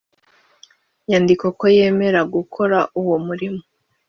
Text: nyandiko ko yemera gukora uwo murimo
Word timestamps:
nyandiko 1.07 1.45
ko 1.59 1.65
yemera 1.77 2.19
gukora 2.33 2.77
uwo 3.01 3.15
murimo 3.25 3.61